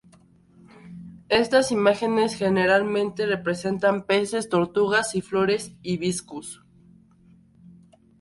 [1.29, 6.65] Estas imágenes generalmente representan peces, tortugas y flores hibiscus.